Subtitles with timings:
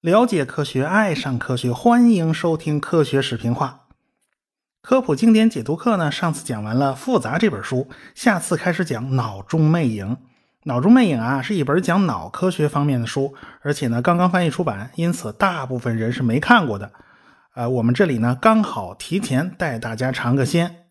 [0.00, 3.86] 了解科学，爱上科学，欢迎收听科学视频化
[4.82, 6.10] 科普经典解读课呢。
[6.10, 10.06] 上次讲完了《复杂》这本书，下次开始讲《脑中魅影》。
[10.64, 16.92] 《脑中魅影》啊，是一本讲脑科学方面的书，而且呢刚刚翻译出版，因此大部分人是没看过的。
[17.54, 20.83] 呃，我们这里呢刚好提前带大家尝个鲜。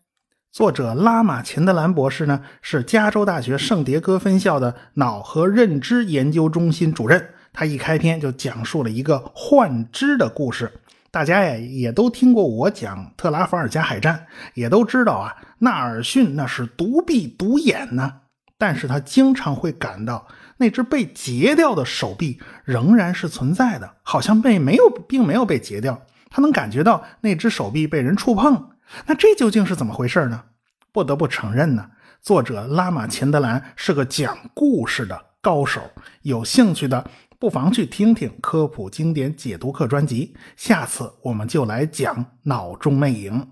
[0.54, 7.30] 作者拉玛钱德兰博士呢是加州大学圣迭戈分校的脑和认知研究中心主任。
[7.52, 10.72] 他一开篇就讲述了一个幻肢的故事，
[11.10, 18.12] 大家呀也都听过我讲特拉法尔加海战，也都知道啊，纳尔逊那是独臂独眼呢，
[18.56, 20.24] 但是他经常会感到
[20.58, 26.00] 那只被截掉的手臂仍然是存在的，好像被没有，并没有被截掉，
[26.30, 28.68] 他能感觉到那只手臂被人触碰，
[29.06, 30.44] 那这究竟是怎么回事呢？
[30.92, 31.90] 不得不承认呢，
[32.22, 35.80] 作者拉玛钱德兰是个讲故事的高手，
[36.22, 37.10] 有兴趣的。
[37.36, 43.50] 不妨去听听科普经典解读课专辑，下次我们就来讲脑中魅影。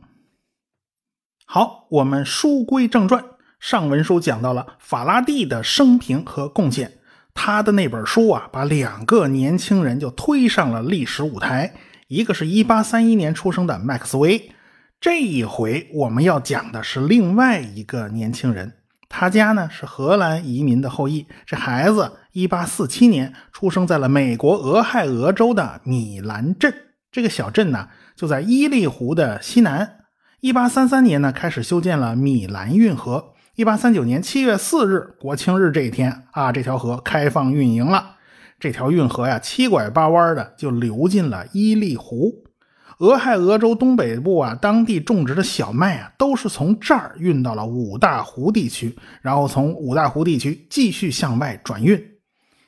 [1.45, 3.23] 好，我们书归正传，
[3.61, 7.01] 上文书讲到了法拉第的生平和贡献，
[7.35, 11.75] 他的那本书啊，把两个年轻人就推上了历史舞台，
[12.07, 14.53] 一个是一八三一年出生的麦克斯韦，
[15.03, 18.75] 这一回我们要讲的是另外一个年轻人。
[19.09, 26.73] 他家呢是荷兰移民的后裔，这孩子一八四七年出生在了美国俄亥俄州的米兰镇。
[27.11, 29.97] 这个小镇呢就在伊利湖的西南。
[30.39, 33.33] 一八三三年呢开始修建了米兰运河。
[33.57, 38.19] 一八三九年七月四日国庆日这一天啊，这条河开放运营了。
[38.61, 42.45] 这条运河呀七拐八弯的就流进了伊利湖。
[43.03, 52.01] 俄亥俄州东北部啊，当地种植的小麦啊，都是从这儿运到了五大湖地区，然后从五大湖地区继续向外转运。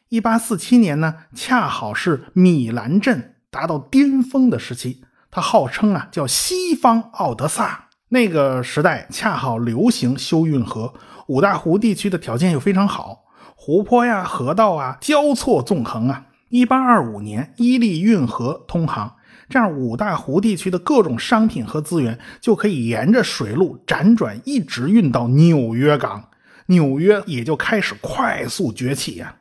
[0.09, 7.91] 一八四七年呢，恰好是米兰镇达到巅峰的时期，它号称啊叫西方奥德萨。
[8.09, 10.93] 那个时代恰好流行修运河，
[11.29, 13.23] 五大湖地区的条件又非常好，
[13.55, 16.27] 湖泊呀、河道啊交错纵横啊。
[16.49, 19.15] 一八二五年，伊利运河通航。
[19.55, 26.29] 这样，五大湖地区的各种商品和资源就可以沿着水路辗转，一直运到纽约港，
[26.67, 29.37] 纽约也就开始快速崛起呀。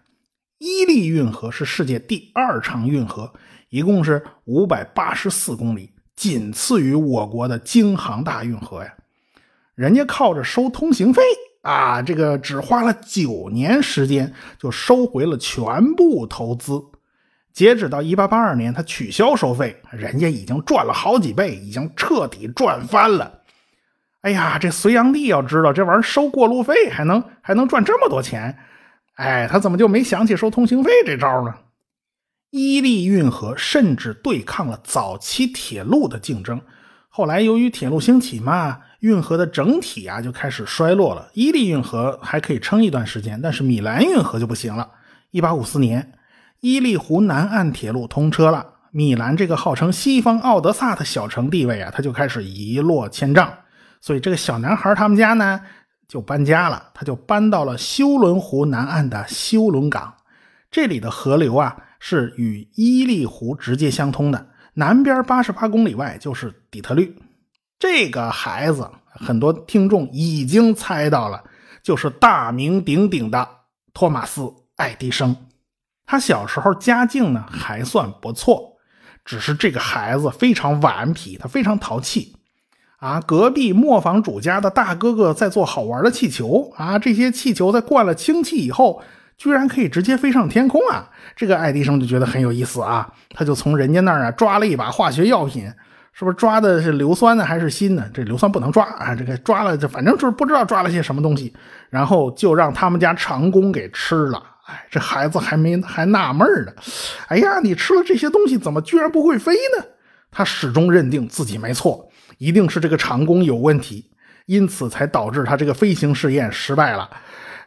[0.59, 3.33] 伊利运河是世界第二长运河，
[3.69, 8.93] 一共是五百八十四公里，仅次于我国的京杭大运河呀。
[9.73, 11.23] 人家靠着收通行费
[11.63, 16.79] 啊，这个只花了九年时间就收回了全部投资。
[17.53, 23.41] 截止到一八八二年，他取消收费，人家已经赚了好几倍，已经彻底赚翻了。
[24.21, 28.57] 哎呀，这隋炀帝要知道这玩意儿收过路费还能还能赚这么多钱，
[29.17, 31.53] 哎，他怎么就没想起收通行费这招呢？
[32.49, 36.59] 伊利运河甚至对抗了早期铁路的竞争。
[37.07, 41.29] 后来由于铁路兴起嘛，运河的整体啊就开始衰落了。
[41.33, 44.89] 伊利运河还可以撑一段时间，但是米兰运河就不行了。
[45.29, 46.13] 一八五四年。
[46.63, 53.53] 伊利湖南岸铁路通车了，米兰这个号称西方奥德萨的小城地位啊，它就开始一落千丈。
[53.99, 55.59] 所以这个小男孩他们家呢
[56.07, 60.15] 就搬家了，他就搬到了休伦湖南岸的休伦港。
[60.71, 67.13] 这里的河流啊是与伊利湖直接相通的，南边八十八公里外就是底特律。
[67.77, 71.43] 这个孩子，很多听众已经猜到了，
[71.83, 73.45] 就是大名鼎鼎的
[73.93, 74.41] 托马斯·
[74.77, 75.35] 爱迪生。
[76.05, 78.77] 他小时候家境呢还算不错，
[79.23, 82.35] 只是这个孩子非常顽皮，他非常淘气，
[82.97, 89.01] 啊，隔壁磨坊主家的大哥哥在做好玩的气球啊，这些气球在灌了氢气以后，
[89.37, 91.09] 居然可以直接飞上天空啊！
[91.35, 95.65] 这个爱迪生就觉得很有意思啊，他就从人家那儿啊抓了一把化学药品，
[96.11, 98.05] 是不是抓的是硫酸呢还是锌呢？
[98.13, 101.53] 这硫酸不能抓啊，这个抓了就反正就是不知道抓了些什么东西，
[101.89, 104.43] 然后就让他们家长工给吃了。
[104.65, 106.71] 哎，这孩子还没还纳闷呢。
[107.27, 109.85] 哎呀，你吃了这些东西，怎么居然不会飞呢？
[110.31, 114.09] 他始终认定自己没错，一定是这个长弓有问题，
[114.45, 117.09] 因此才导致他这个飞行试验失败了。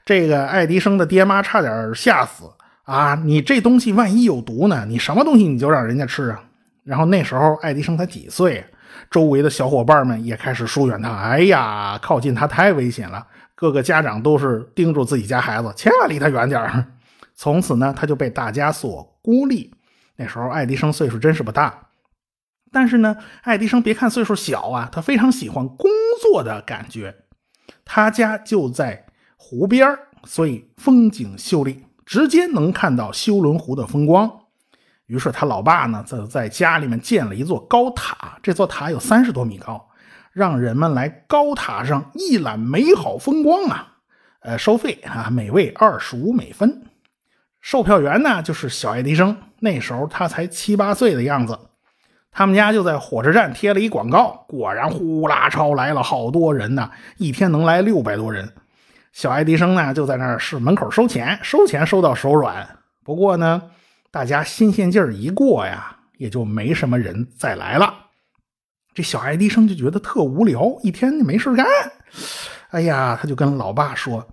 [0.04, 2.44] 这个爱迪生的爹妈差点吓死
[2.84, 3.14] 啊！
[3.24, 4.84] 你这东西万一有毒呢？
[4.88, 6.42] 你什么东西你就让人家吃啊？
[6.84, 8.64] 然后那时候爱迪生才几岁，
[9.10, 11.12] 周围的小伙伴们也开始疏远他。
[11.14, 13.26] 哎呀，靠近他太危险了。
[13.56, 16.86] 各个家长都是叮嘱自己家孩子，千万离他远点儿
[17.34, 19.74] 从此呢，他就被大家所孤立。
[20.16, 21.88] 那时候爱迪生岁数真是不大，
[22.70, 25.90] 但是呢，爱迪生别看岁数小啊，他非常喜欢工
[26.22, 27.16] 作的感觉。
[27.84, 29.06] 他家就在
[29.36, 34.30] 湖边所以风景秀丽，直接能看到修伦湖的风光。
[35.06, 39.88] 于是他老爸呢，在在家里面建了一座高塔，这座塔有三十多米高，
[40.36, 43.94] 让人们来高塔上一览美好风光啊。
[44.40, 46.82] 呃，收费啊，每位二十五美分。
[47.62, 51.58] 售票员呢，就是小爱迪生，那时候他才七八岁的样子。
[52.30, 58.46] 他们家就在火车站贴了一广告，果然呼啦超来了好多人呢，一天能来六百多人。
[59.12, 62.68] 小爱迪生呢就在那儿是门口收钱，收钱收到手软。
[63.02, 63.62] 不过呢，
[64.10, 68.05] 大家新鲜劲儿一过呀，也就没什么人再来了。
[68.96, 71.66] 这小爱迪生就觉得特无聊，一天就没事干。
[72.70, 74.26] 哎呀，他就跟老爸说：“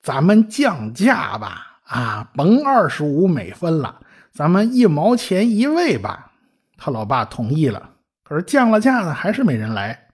[0.00, 4.00] 咱们降价吧，啊，甭二十五美分了，
[4.32, 6.32] 咱们一毛钱一位吧。”
[6.78, 7.90] 他老爸同意了，
[8.24, 10.06] 可是降了价呢，还是没人来。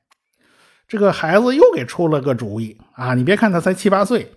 [0.88, 3.14] 这个孩子又给出了个主意啊！
[3.14, 4.32] 你别看他才七八岁，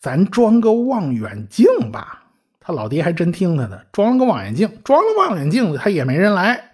[0.00, 2.22] 咱装个望远镜吧。
[2.58, 6.71] 他老爹还真听他的，装了个望远镜，装了望远镜他也没人来。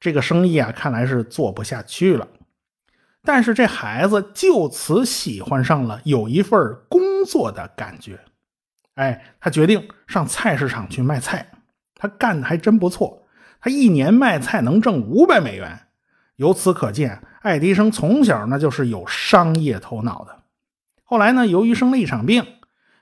[0.00, 2.28] 这个生意啊，看来是做不下去了。
[3.22, 6.58] 但是这孩子就此喜欢上了有一份
[6.88, 8.18] 工作的感觉，
[8.94, 11.50] 哎，他决定上菜市场去卖菜。
[11.94, 13.26] 他干的还真不错。
[13.60, 15.88] 他一年卖菜能挣五百美元，
[16.36, 20.42] 由此可见，爱迪生从小那就是有商业头脑的。
[21.02, 22.46] 后来呢，由于生了一场病，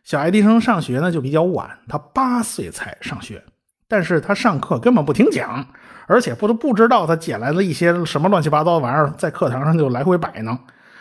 [0.02, 3.44] 小爱迪生上学呢就比较晚，他八岁才上学。
[3.88, 5.66] 但是他上课根本不听讲，
[6.06, 10.58] 而且不都不知道他捡来了一些什么乱七八糟的玩意儿，在课堂上就来回摆弄。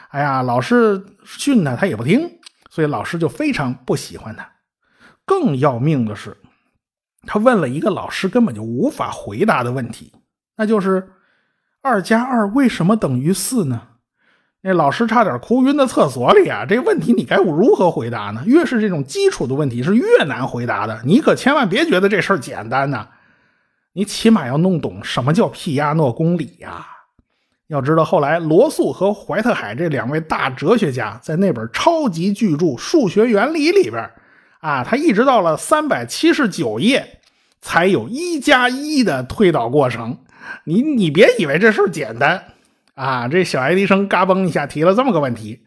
[0.09, 2.29] 哎呀，老师训他，他也不听，
[2.69, 4.49] 所以老师就非常不喜欢他。
[5.25, 6.37] 更要命的是。
[7.27, 10.13] 他问了一个老师根本就无法回答的问题，
[10.57, 11.09] 那就是
[11.81, 13.81] 二加二为什么等于四呢？
[14.67, 16.65] 那老师差点哭晕在厕所里啊！
[16.67, 18.41] 这问题你该如何回答呢？
[18.47, 23.07] 越是这种基础的问题是越难回答的，你可千万别觉得这事儿简单呐！
[23.93, 26.83] 你起码要弄懂什么叫皮亚诺公理呀！
[27.67, 34.09] 要知道后来罗素和怀特海这两位大哲学家在那本超级巨著《数学原理》里边。
[34.61, 37.19] 啊，他一直到了三百七十九页，
[37.61, 40.17] 才有一加一的推导过程。
[40.63, 42.43] 你你别以为这事儿简单
[42.95, 43.27] 啊！
[43.27, 45.63] 这小爱迪生嘎嘣一下提了这么个问题，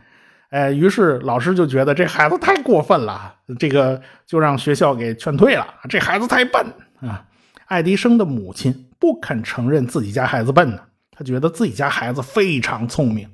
[0.50, 5.66] 哎，于是老师就觉得这孩子太过分了，这个就让学校给劝退了。
[5.88, 6.66] 这孩子太笨
[7.00, 7.24] 啊！
[7.66, 10.80] 爱迪生的母亲不肯承认自己家孩子笨呢，
[11.12, 13.30] 他觉得自己家孩子非常聪明。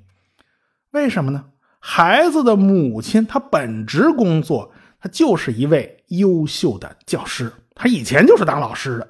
[0.90, 1.46] 为什么呢？
[1.80, 4.72] 孩子的母亲她本职工作。
[5.00, 9.06] 他就是一位优秀的教师，他以前就是当老师的，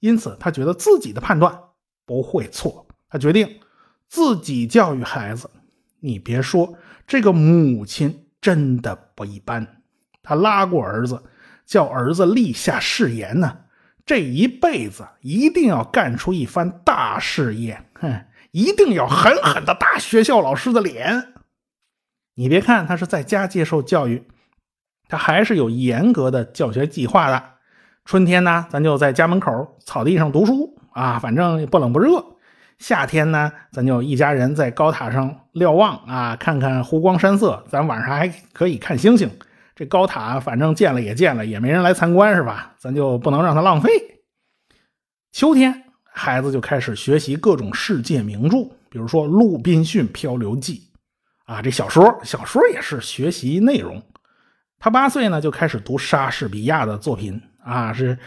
[0.00, 1.56] 因此他觉得自己的判断
[2.04, 2.84] 不会错。
[3.08, 3.48] 他决定
[4.08, 5.50] 自己教育孩子。
[6.00, 6.74] 你别说，
[7.06, 9.82] 这个母亲真的不一般。
[10.22, 11.22] 他拉过儿子，
[11.64, 13.58] 叫儿子立下誓言呢，
[14.04, 21.32] 这一辈子一定要干出一番大事业，哼，一定要狠狠的打学校老师的脸。
[22.34, 24.28] 你别看他是在家接受教育。
[25.08, 27.42] 他还是有严格的教学计划的。
[28.04, 32.35] 春天呢，咱就在家门口草地上读书啊，反正不冷不热。
[32.78, 37.64] 夏天呢，咱就一家人在高塔上瞭望啊，看看湖光山色。
[37.68, 39.30] 咱晚上还可以看星星。
[39.74, 42.74] 这高塔反正建了也建了，也没人来参观，是吧？
[42.78, 43.90] 咱就不能让它浪费。
[45.32, 50.90] 秋天，孩子就开始学习各种世界名著，比如说《鲁滨逊漂流记》
[51.52, 54.02] 啊，这小说，小说也是学习内容。
[54.78, 58.18] 他八岁呢就开始读莎士比亚的作品啊，是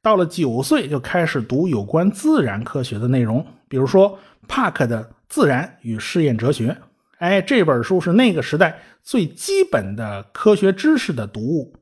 [0.00, 6.68] 到了九岁就开始读有关自然科学的内容，比如说帕克的《自然与试验哲学》。
[7.16, 11.74] 哎，这本书是那个时代最基本的科学知识的读物。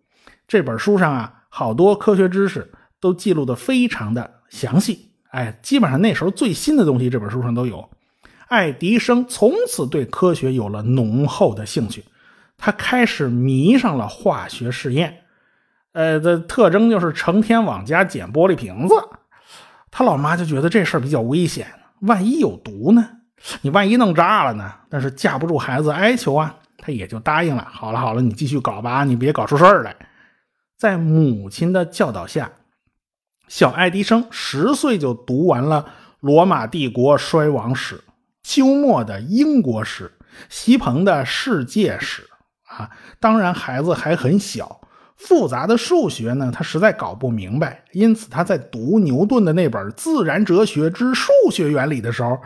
[0.47, 2.70] 这本书上啊，好多科学知识
[3.00, 5.11] 都记录的非常的详细。
[5.30, 7.90] 哎，基本上那时候最新的东西这本书上都有。
[8.47, 12.04] 爱迪生从此对科学有了浓厚的兴趣。
[12.56, 15.23] 他开始迷上了化学试验，
[15.90, 18.94] 呃，的特征就是成天往家捡玻璃瓶子。
[19.92, 21.66] 他老妈就觉得这事儿比较危险，
[22.00, 23.09] 万一有毒呢？
[23.62, 24.73] 你万一弄炸了呢？
[24.88, 27.66] 但是架不住孩子哀求啊，他也就答应了。
[27.71, 29.97] 好了好了，你继续搞吧，你别搞出事儿来。
[30.76, 32.50] 在母亲的教导下，
[33.49, 35.87] 小爱迪生十岁就读完了
[36.21, 38.02] 罗马帝国衰亡史、
[38.42, 40.11] 休谟的英国史、
[40.49, 42.28] 席鹏的世界史。
[42.69, 42.88] 啊，
[43.19, 44.79] 当然，孩子还很小，
[45.20, 47.84] 复杂的数学呢，他实在搞不明白。
[47.92, 52.38] 因此，他在读牛顿的那本《自然哲学之数学原理》的时候，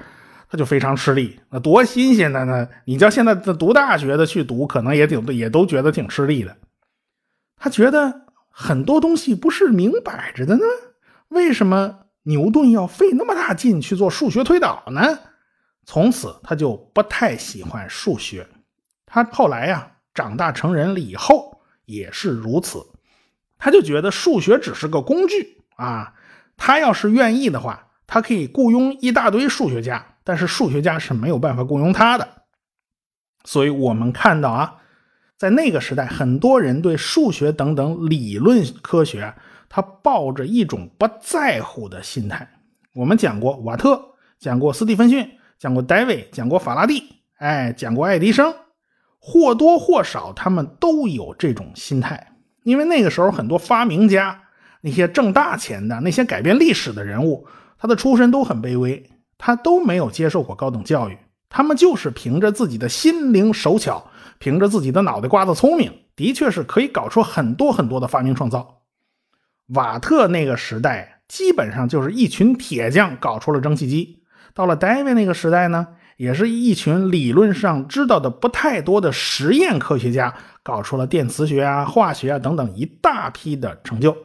[0.50, 1.38] 他就非常吃力。
[1.50, 2.68] 那多新鲜的呢？
[2.84, 6.56] 你叫现在的读大学的去读，可能也挺也都觉得挺吃力的。
[7.56, 10.64] 他觉得很多东西不是明摆着的呢，
[11.28, 15.18] 为什么牛顿要费那么大劲去做数学推导呢？
[15.86, 18.46] 从此他就不太喜欢数学。
[19.06, 21.53] 他后来呀，长大成人了以后
[21.84, 22.84] 也是如此，
[23.58, 26.14] 他就觉得数学只是个工具啊。
[26.56, 32.28] 他要是愿意的话，他可以雇佣一大堆数学家，但是数学家是没有办法雇佣他的。
[33.44, 34.80] 所以我们看到啊。
[35.36, 39.34] 在那个时代，很多人对数学等等理论科学，
[39.68, 42.48] 他抱着一种不在乎的心态。
[42.94, 44.00] 我们讲过瓦特，
[44.38, 47.02] 讲过斯蒂芬逊，讲过戴维，讲过法拉第，
[47.38, 48.54] 哎，讲过爱迪生，
[49.26, 52.32] 或多或少他们都有这种心态。
[52.62, 54.38] 因为那个时候很多发明家，
[54.82, 57.46] 那些挣大钱的，那些改变历史的人物，
[57.78, 61.16] 他的出身都很卑微，他都没有接受过高等教育，
[61.48, 64.10] 他们就是凭着自己的心灵手巧。
[64.40, 68.82] 凭着自己的脑袋瓜子聪明，的确是可以搞出很多很多的发明创造。
[69.68, 74.22] 瓦特那个时代，基本上就是一群铁匠搞出了蒸汽机。
[74.52, 84.16] 到了戴维那个时代呢，也是一群理论上知道的不太多的实验科学家搞出了电磁学啊、化学啊等等一大批的成就。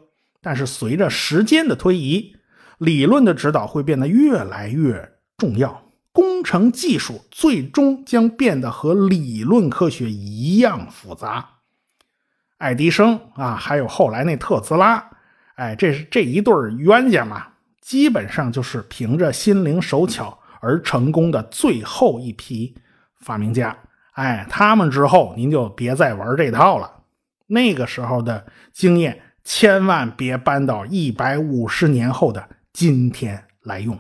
[0.41, 2.36] 但是随着时间的推移，
[2.77, 5.84] 理论的指导会变得越来越重要。
[6.12, 11.48] 工程技术最终将变得和理论科学一样复杂。
[12.58, 15.10] 爱迪生啊，还有后来那特斯拉，
[15.55, 17.48] 哎，这是这一对冤家嘛，
[17.79, 22.75] 基本上就是凭着心灵手巧而成功的最后一批
[23.20, 23.78] 发明家。
[24.12, 27.04] 哎，他们之后您就别再玩这套了。
[27.48, 34.00] 那个时候的经验，千万别搬到一百五十年后的今天来用。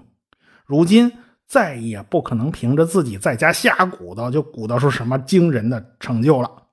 [0.65, 1.11] 如今。
[1.49, 6.67] 再也不可能凭着自己在家瞎鼓捣就鼓捣出什么惊人的成就了。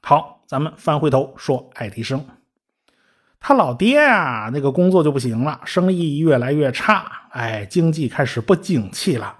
[0.00, 2.24] 好，咱们翻回头说爱迪生，
[3.42, 9.36] 他老爹啊，那个工作就不行了，生意越来越差，哎，经济开始不景气了。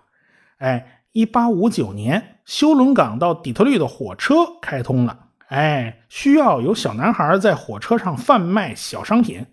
[0.58, 5.16] 哎，一八五九年，休伦港到底特律的火车开通了，
[5.46, 9.46] 哎，需要有小男孩在火车上贩卖小商品，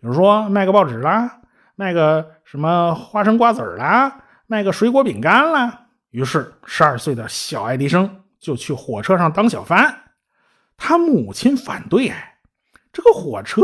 [0.00, 1.38] 比如说卖个报纸啦。
[1.74, 5.86] 卖个什么花生瓜子啦，卖个水果饼干啦。
[6.10, 10.02] 于是，十二岁的小爱迪生就去火车上当小贩。
[10.76, 12.34] 他母亲反对，哎，
[12.92, 13.62] 这个火车，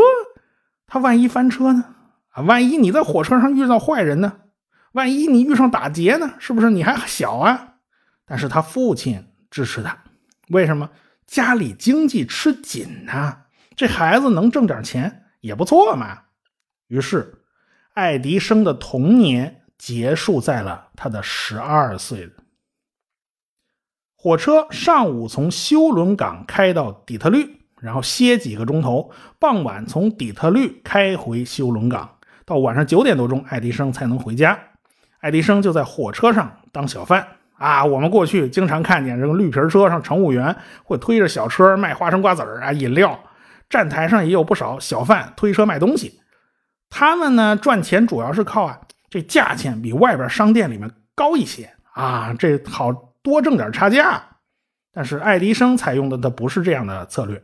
[0.88, 1.95] 他万一翻车呢？
[2.30, 4.40] 啊，万一你在火车上遇到坏人呢？
[4.90, 6.35] 万一你遇上打劫呢？
[6.40, 7.75] 是不是你还小啊？
[8.26, 9.97] 但是他父亲支持他，
[10.49, 10.90] 为什么？
[11.26, 13.42] 家里经济吃紧呐，
[13.76, 16.23] 这孩子能挣点钱也不错嘛。
[16.88, 17.35] 于是。
[17.95, 22.33] 爱迪生的童年结束在了他的十二岁。
[24.14, 32.11] 火车上午从休伦港开到底特律，然后歇几个钟头，傍晚从底特律开回休伦港。
[32.45, 34.59] 到晚上九点多钟，爱迪生才能回家。
[35.21, 37.85] 爱迪生就在火车上当小贩啊！
[37.85, 43.19] 我们过去经常看见这个绿皮车上，乘务员会推着小车卖花生、瓜子啊、饮料。
[43.69, 46.21] 站台上也有不少小贩推车卖东西。
[46.89, 48.81] 他们呢赚钱主要是靠啊，
[49.11, 52.93] 这价钱比外边商店里面高一些啊，这好
[53.23, 54.23] 多挣点差价。
[54.91, 57.43] 但是爱迪生采用的他不是这样的策略，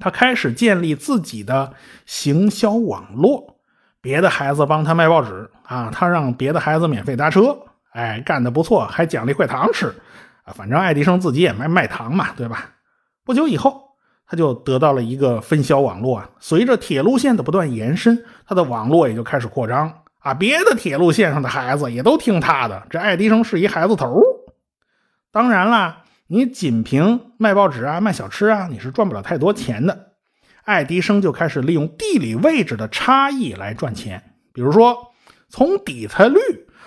[0.00, 1.72] 他开始建立自己的
[2.06, 3.60] 行销网络。
[4.00, 7.56] 别的孩子帮他卖报纸啊，他让别的孩子免费搭车，
[7.92, 9.86] 哎，干得不错，还奖励块糖吃
[10.44, 10.52] 啊。
[10.54, 12.70] 反正爱迪生自己也卖卖糖嘛，对吧？
[13.24, 13.88] 不久以后。
[14.32, 20.32] 他就得到了一个分销网络啊，随着铁路线的不断延伸，他的网络也就开始扩张啊。
[20.32, 24.22] 别的铁路线上的孩子也都听他的，这爱迪生是一孩子头。
[25.32, 30.12] 当然了，你仅凭卖报纸啊、卖小吃啊，你是赚不了太多钱的。
[30.62, 34.22] 爱迪生就开始利用地理位置的差异来赚钱，
[34.52, 34.96] 比如说
[35.48, 36.38] 从底特律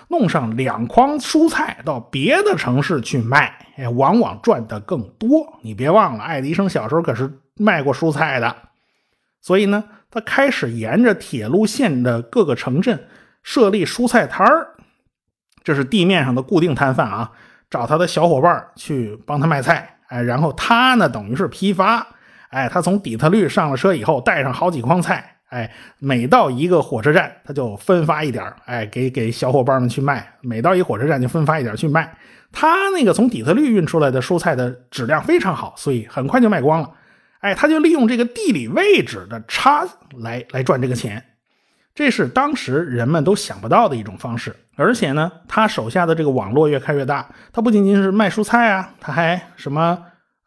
[0.08, 3.66] 弄上两筐蔬菜到别的城市去卖。
[3.76, 5.58] 哎，往往赚的更多。
[5.60, 8.56] 你别忘了，爱迪生小时候可是卖过蔬菜的，
[9.42, 13.08] 所以呢，他开始沿着铁路线的各个城镇
[13.42, 14.68] 设立蔬菜摊儿，
[15.62, 17.32] 这是地面上的固定摊贩啊，
[17.70, 19.96] 找他的小伙伴去帮他卖菜。
[20.08, 22.06] 哎，然后他呢，等于是批发。
[22.50, 25.36] 哎，他从底特律上了车以后，带上好几筐菜。
[25.48, 30.34] 哎，每到一个火车站，他就分发一点哎，给给小伙伴们去卖。
[30.40, 32.16] 每到一火车站就分发一点去卖。
[32.52, 36.90] 他那个从底特律运出来的蔬菜的质量非常好，所以很快就卖光了。
[37.40, 39.84] 哎，他就利用这个地理位置的差
[40.18, 41.22] 来来赚这个钱，
[41.94, 44.54] 这是当时人们都想不到的一种方式。
[44.76, 49.96] 而且呢，他手下的这个网络越开越大，他不仅仅是卖蔬菜啊，他还什么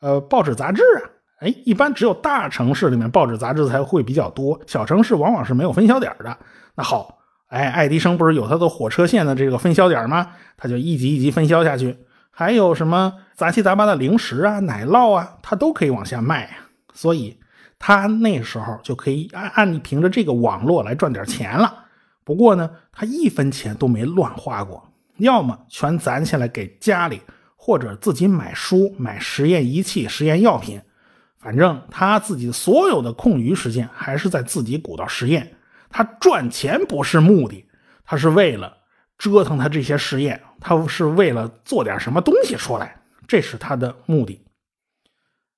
[0.02, 1.02] 呃报纸杂志啊，
[1.40, 6.38] 哎，一般只有大城市里面报纸杂志才会比较多，小城市往往是没有分销点的。
[6.76, 10.32] 那好，哎，爱迪生不是有他的火车线的这个分销点吗？
[10.58, 11.98] 他就一级一级分销下去。
[12.30, 16.58] 还有什么杂七杂八的零食啊、奶酪啊，他都可以往下卖。
[16.94, 17.37] 所以
[17.80, 21.86] 他那时候就可以按按你凭着这个网络来赚点钱了。
[22.24, 27.22] 不过呢，他一分钱都没乱花过，要么全攒起来给家里，
[27.56, 30.82] 或者自己买书、买实验仪器、实验药品。
[31.38, 35.56] 反正他自己所有的空余时间还是在自己鼓捣实验。
[35.90, 37.66] 他赚钱不是目的，
[38.04, 38.76] 他是为了
[39.18, 44.44] 折腾他这些实验，他是为了做点什么东西出来，这是他的目的。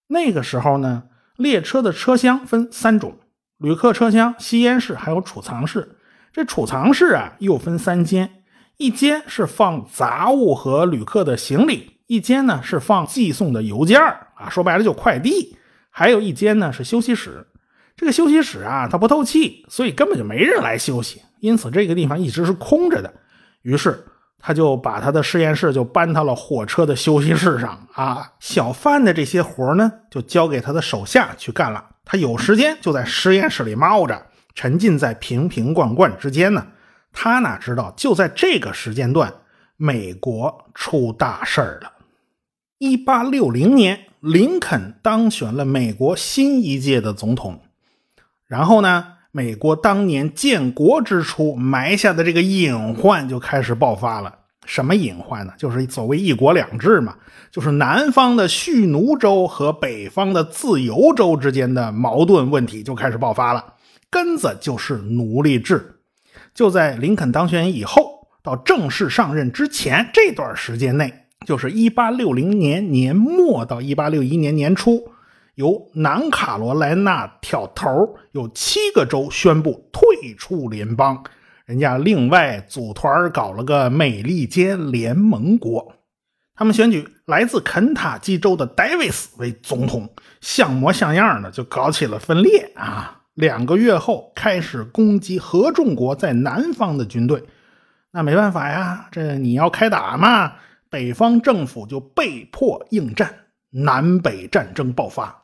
[0.05, 1.03] 那个时候呢，
[1.39, 3.17] 列车的车厢分三种：
[3.59, 5.95] 旅客车厢、吸烟室还有储藏室。
[6.33, 8.43] 这储藏室啊又分三间，
[8.75, 14.01] 一间是放杂物和旅客的行李，一间呢是放寄送的邮件
[14.35, 15.55] 啊，说白了就快递。
[15.89, 17.47] 还有一间呢是休息室，
[17.95, 23.13] 这个休息室啊它不透气，所以根本就没人来休息，因此这个地方一直是空着的。
[23.61, 24.05] 于是
[24.39, 28.31] 他就把他的实验室就搬到了火车的休息室上啊。
[28.39, 36.65] 小范的这些活呢就交给他的手下去干了，他有时间就在实验室里猫着，沉浸在瓶瓶罐罐之间呢。
[37.11, 39.33] 他哪知道就在这个时间段，
[39.75, 41.91] 美国出大事儿了。
[42.77, 44.05] 一八六零年。
[44.21, 47.61] 林肯当选了美国新一届的总统，
[48.47, 54.33] 然后呢，美国当年建国之初埋下的这个隐患就开始爆发了。
[54.65, 55.53] 什么隐患呢？
[55.57, 57.15] 就是所谓一国两制嘛，
[57.51, 63.73] 就是南方的蓄奴州和北方的自由州之间的矛盾问题就开始爆发了。
[64.09, 65.95] 根子就是奴隶制。
[66.53, 71.13] 就在林肯当选以后到正式上任之前这段时间内。
[71.45, 75.09] 就是一八六零年年末到一八六一年年初，
[75.59, 81.21] 由南卡罗来纳挑头，有七个州宣布退出联邦，
[81.65, 85.93] 人家另外组团搞了个美利坚联盟国。
[86.55, 93.19] 他们选举来自肯塔基州的戴维斯为总统，像模像样的就搞起了分裂啊！
[93.33, 97.43] 两个月后开始攻击合众国在南方的军队，
[98.11, 100.53] 那没办法呀，这你要开打嘛。
[100.89, 103.29] 北方政府就被迫应战，
[103.71, 105.35] 南北战争爆发。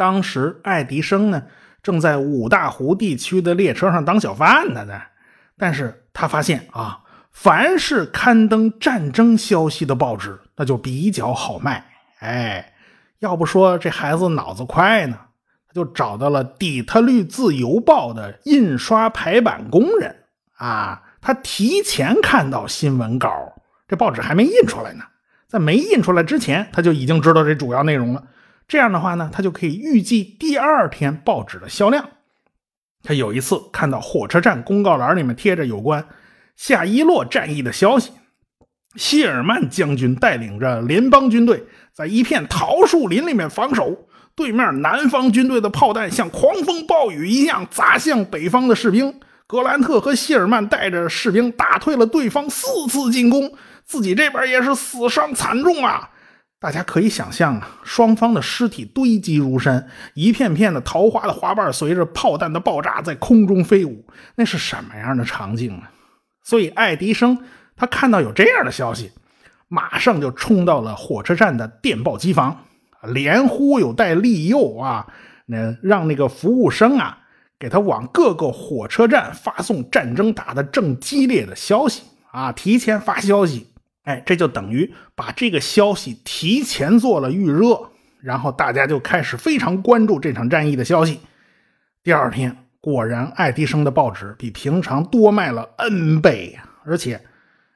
[0.00, 1.42] 当时爱迪生呢
[1.82, 4.86] 正在五大湖地区的列车上当小贩呢，
[5.58, 11.84] 但是他发现啊，凡是刊登战争消息的报纸，那就比较好卖。
[12.20, 12.72] 哎，
[13.18, 15.18] 要不说这孩子脑子快呢，
[15.68, 20.16] 他就找到了底特律自由报的印刷排版工人
[20.56, 23.30] 啊，他提前看到新闻稿。
[23.86, 25.04] 这报纸还没印出来呢，
[25.46, 28.24] 在没印出来之前，他就已经知道这主要内容了。
[28.70, 32.08] 这样的话呢，他就可以预计第二天报纸的销量。
[33.02, 36.06] 他有一次看到火车站公告栏里面贴着有关
[36.54, 38.12] 夏伊洛战役的消息，
[38.94, 44.06] 谢尔曼将军带领着联邦军队在一片桃树林里面防守，
[44.36, 49.18] 对面南方军队的炮弹像狂风暴雨一样砸向北方的士兵。
[49.48, 53.52] 格兰特和谢尔曼带着士兵打退了对方四次进攻。
[53.84, 56.10] 自己这边也是死伤惨重啊！
[56.60, 65.90] 大家可以想象啊，双方的尸体堆积如山，一片片的桃花的花瓣随着炮弹的爆炸在空中飞舞，那是什么样的场景啊？
[66.44, 67.38] 所以爱迪生
[67.74, 69.10] 他看到有这样的消息，
[69.68, 72.64] 马上就冲到了火车站的电报机房，
[73.04, 75.06] 连忽悠带利诱啊，
[75.46, 77.16] 那让那个服务生啊
[77.58, 83.66] 给他往各个火车站发送战争打得正激烈的消息啊，提前发消息。
[84.04, 91.20] 哎，这就等于把这个消息提前做了预热，然后大家就开始非常关注这场战役的消息。
[92.02, 96.58] 第二天，果然爱迪生的报纸比平常多卖了 N 倍！
[96.82, 97.20] 而且，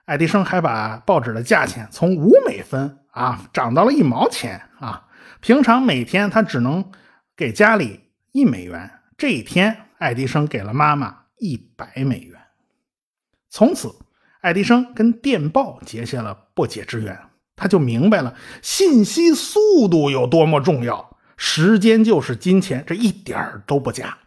[0.07, 5.07] 爱迪生还把报纸的价钱从五美分啊涨到了一毛钱啊。
[5.41, 6.91] 平常每天他只能
[7.37, 8.01] 给家里
[8.33, 12.41] 一美元，这一天爱迪生给了妈妈一百美元。
[13.51, 13.95] 从此。
[14.45, 17.19] 爱迪生跟电报结下了不解之缘，
[17.57, 24.19] 他就明白了信息速度有多么重要，时间就是金钱，这一点儿都不假。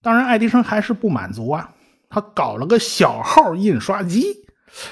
[0.00, 1.70] 当然，爱迪生还是不满足啊，
[2.08, 4.24] 他搞了个小号印刷机。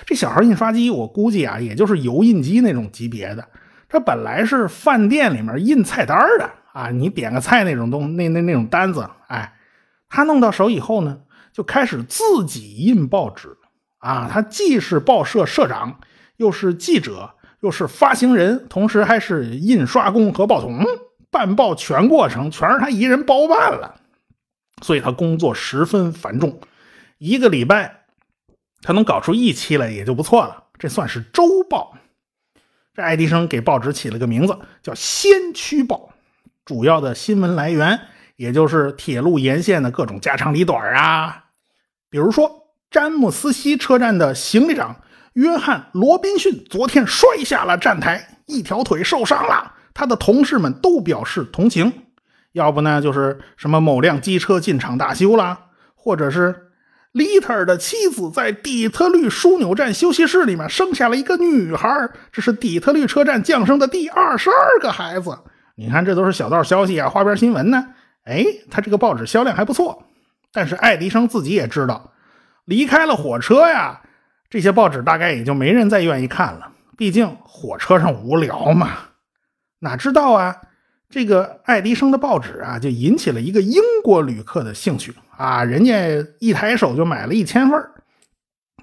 [0.05, 3.49] 这小号印刷机，我估计啊，也就是油印机那种级别的。
[3.89, 9.55] 这本来是饭店里面印菜单的啊，你点个菜那种东那那那种单子，哎，
[10.11, 11.19] 他弄到手以后呢，
[11.51, 13.57] 就开始自己印报纸。
[14.01, 16.01] 啊，他既是报社社长，
[16.37, 20.85] 又是记者，又是发行人，同时还是印刷工和报童。
[21.31, 24.01] 办报全过程全是他一人包办了，
[24.83, 26.61] 所以他工作十分繁重，
[27.19, 28.07] 一个礼拜
[28.83, 30.65] 他能搞出一期来也就不错了。
[30.77, 31.97] 这算是周报。
[32.95, 36.11] 这爱迪生给报纸起了个名字，叫《先驱报》，
[36.65, 38.01] 主要的新闻来源
[38.35, 41.45] 也就是铁路沿线的各种家长里短啊，
[42.11, 42.60] 比如说
[42.91, 44.97] 詹姆斯西车站的行李长
[45.35, 51.93] 约翰罗宾逊昨天摔下了站台，一条腿受伤了，他的同事们都表示同情。
[52.53, 55.59] 要不呢，就是什么某辆机车进厂大修了，
[55.95, 56.67] 或者是。
[57.13, 65.37] 利特尔的妻子在底特律枢纽站休息室里面生下了一个女孩，这是底特律车站降生的第二十二个孩子。
[65.75, 67.85] 你看，这都是小道消息啊，花边新闻呢。
[68.23, 70.05] 哎，他这个报纸销量还不错。
[70.53, 72.13] 但是爱迪生自己也知道，
[72.71, 74.01] 离开了火车呀，
[74.49, 76.71] 这些报纸大概也就没人再愿意看了。
[76.97, 78.91] 毕竟火车上无聊嘛。
[79.81, 80.57] 哪知道啊？
[81.09, 87.91] 这个爱迪生的报纸啊，就引起了一个英国旅客的兴趣啊，人家一抬手就买了一千份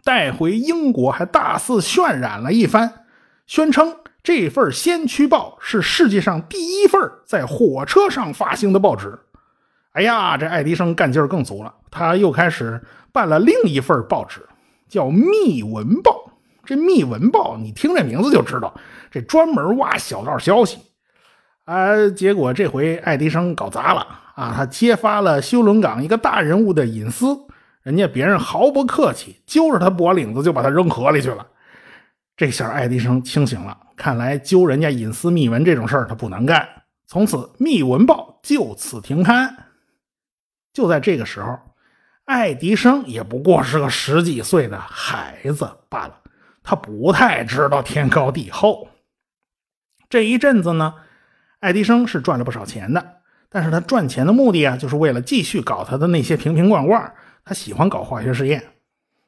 [0.04, 3.06] 带回英国还大肆渲染了一番，
[3.46, 9.18] 宣称这份《先驱报》是世界上第一份在火车上发行的报纸。
[9.94, 14.42] 哎呀，这爱迪生干劲儿更足了，他又开始办了另一份报纸，
[14.88, 16.12] 叫《密文报》。
[16.66, 18.74] 这《密文报》，你听这名字就知道，
[19.10, 20.80] 这专门挖小道消息。
[21.66, 22.10] 啊！
[22.10, 24.00] 结果这回爱迪生搞砸了
[24.36, 24.54] 啊！
[24.56, 27.38] 他揭发了修伦港一个大人物的隐私，
[27.84, 31.46] 人家别人毫不客气，揪着他脖领子就把他扔河里去了。
[32.38, 36.66] 这下爱迪生清醒了，看来揪人家隐私密文这种事儿他不能干。
[37.06, 39.54] 从此，《密文报》就此停刊。
[40.72, 41.60] 就在这个时候，
[42.28, 46.14] 爱迪生也不过是个十几岁的孩子罢了，
[46.62, 48.90] 他不太知道天高地厚。
[50.10, 50.94] 这一阵子呢。
[51.60, 53.04] 爱迪生是赚了不少钱的，
[53.50, 57.12] 但是他赚钱的目的啊，就是为了继续搞他的那些瓶瓶罐罐。
[57.44, 58.64] 他喜欢搞化学实验，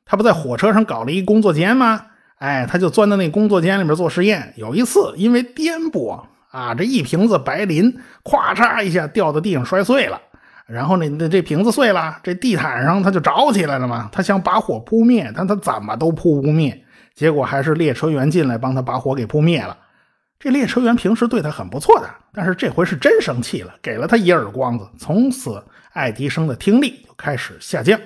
[0.05, 2.05] 他不在火车上搞了一工作间吗？
[2.37, 4.53] 哎，他就钻到那工作间里面做实验。
[4.57, 10.21] 有一次因为颠簸啊，这一瓶子白磷咵嚓一下掉到地上摔碎了，
[10.69, 14.07] 然后呢，这这瓶子碎了，这地毯上它就着起来了嘛。
[14.11, 16.79] 他想把火扑灭，但他怎么都扑不灭，
[17.15, 19.75] 结果还是列车员进来帮他把火给扑灭了。
[20.37, 24.87] 这列车员平时对他很不错的，但是这回是真生气了，给了他一耳光子。
[24.97, 27.99] 从此，爱迪生的听力就开始下降。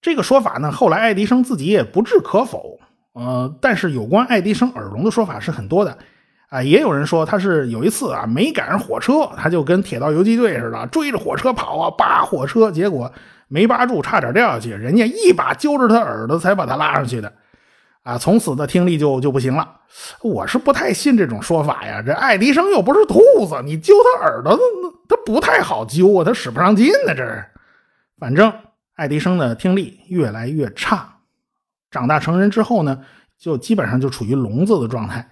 [0.00, 2.78] 这个说法呢，后来爱迪生自己也不置可否。
[3.14, 5.96] 呃，但是有关爱迪生耳聋的说法是很多的。
[6.48, 13.12] 啊，也有人说他是有一次啊没赶上火车，他就跟铁道游击队似的追着火车跑啊，扒火车，结果
[13.48, 17.32] 没扒住，差点掉下去，人家一把揪着他耳朵才把他拉上去的。
[18.04, 19.68] 啊，从此的听力就就不行了。
[20.22, 22.00] 我是不太信这种说法呀。
[22.00, 24.56] 这爱迪生又不是兔子，你揪他耳朵，
[25.08, 27.12] 他不太好揪啊，他使不上劲呢。
[27.12, 27.44] 这是，
[28.20, 28.52] 反正
[28.94, 31.16] 爱迪生的听力越来越差。
[31.90, 33.00] 长大成人之后呢，
[33.36, 35.28] 就基本上就处于聋子的状态。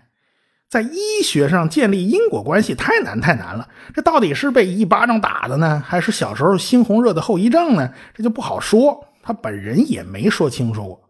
[0.68, 3.68] 在医学上建立因果关系太难太难了。
[3.94, 7.90] 这到底是被一巴掌打的呢，还是小时候猩红热的后遗症呢？
[8.14, 9.04] 这就不好说。
[9.22, 11.00] 他本人也没说清楚过。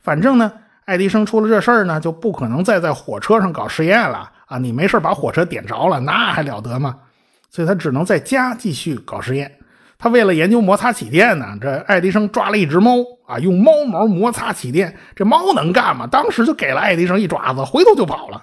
[0.00, 0.52] 反正呢。
[0.86, 4.58] 爱迪生出了这事儿呢，就不可能再在火车上搞实验了啊！
[4.58, 6.96] 你没事把火车点着了，那还了得吗？
[7.48, 9.56] 所以他只能在家继续搞实验。
[9.96, 12.96] 他为了研究摩擦起电呢，这爱迪生抓了一只猫
[13.28, 14.92] 啊，用猫毛摩擦起电。
[15.14, 16.08] 这猫能干吗？
[16.08, 18.42] 当时就给了爱迪生一爪子，回头就跑了。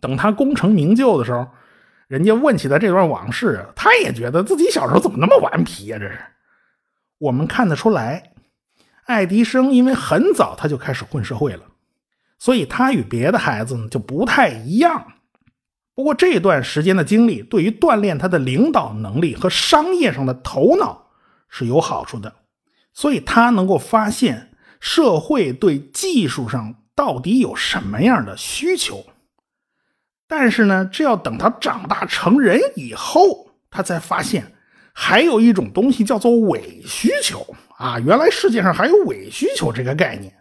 [0.00, 1.46] 等他功成名就的时候，
[2.06, 5.98] 人家问起他这段往事，他也觉得自己小时候怎么那么顽皮呀？
[5.98, 6.18] 这是
[7.18, 8.32] 我们看得出来。
[9.04, 11.62] 爱迪生因为很早他就开始混社会了，
[12.38, 15.14] 所以他与别的孩子呢就不太一样。
[15.94, 21.08] 不过这段时间的经历对于锻炼他的领导能力和商业上的头脑
[21.48, 22.34] 是有好处的，
[22.92, 29.04] 所以他能够发现社会对技术上到底有什么样的需求。
[30.28, 34.52] 但是呢，这要等他长大成人以后，他才发现
[34.92, 37.56] 还有一种东西叫做伪需求。
[37.78, 40.34] 啊，原来世界上还有伪需求这个概念。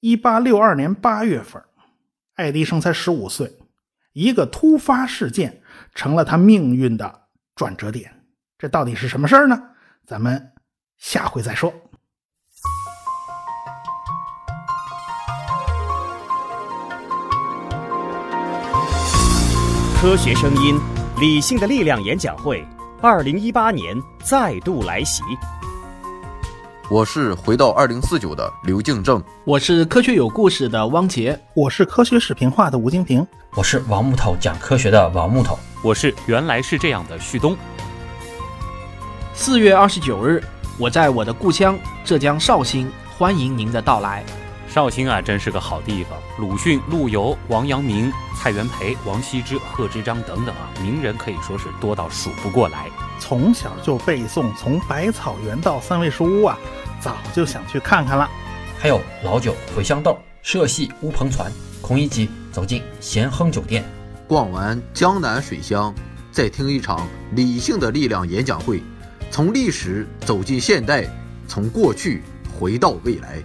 [0.00, 1.62] 一八六二年八月份，
[2.34, 3.56] 爱迪生才十五岁，
[4.12, 5.62] 一个突发事件
[5.94, 7.22] 成了他命运的
[7.54, 8.12] 转折点。
[8.58, 9.70] 这到底是什么事儿呢？
[10.04, 10.52] 咱们
[10.98, 11.72] 下回再说。
[19.98, 20.78] 科学声音，
[21.18, 22.62] 理性的力量演讲会，
[23.00, 25.22] 二零一八年再度来袭。
[26.90, 35.58] 我是回到二零四九的刘敬正，我是科学有故事的汪杰，我是科学史评化的吴京平，我是王木头讲科学的王木头。
[35.82, 37.56] 我是原来是这样的旭东。
[39.32, 40.44] 四月二十九日，
[40.78, 44.22] 我在我的故乡浙江绍兴，欢迎您的到来。
[44.76, 46.18] 绍兴啊，真是个好地方。
[46.38, 52.90] 鲁迅、陆游、王阳明、蔡元培、王羲之、贺知章等等啊，名人可以说是多到数不过来。
[53.18, 56.58] 从小就背诵，从百草园到三味书屋啊，
[57.00, 58.28] 早就想去看看了。
[58.76, 63.82] 还有老酒、茴香豆、社戏、乌篷船，孔乙己走进咸亨酒店，
[64.28, 65.94] 逛完江南水乡，
[66.30, 68.82] 再听一场理性的力量演讲会，
[69.30, 71.08] 从历史走进现代，
[71.48, 72.22] 从过去
[72.60, 73.42] 回到未来。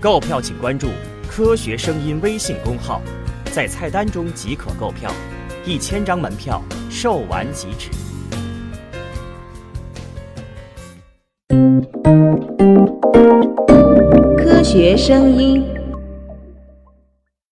[0.00, 0.88] 购票请关注
[1.28, 3.02] “科学声音”微信公号，
[3.52, 5.12] 在菜单中即可购票，
[5.66, 7.90] 一千张门票售完即止。
[14.38, 15.79] 科学声音。